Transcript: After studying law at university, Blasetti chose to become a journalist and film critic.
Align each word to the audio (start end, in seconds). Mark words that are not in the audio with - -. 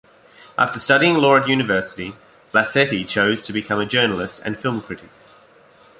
After 0.57 0.79
studying 0.79 1.17
law 1.17 1.37
at 1.37 1.47
university, 1.47 2.15
Blasetti 2.51 3.07
chose 3.07 3.43
to 3.43 3.53
become 3.53 3.79
a 3.79 3.85
journalist 3.85 4.41
and 4.43 4.57
film 4.57 4.81
critic. 4.81 5.11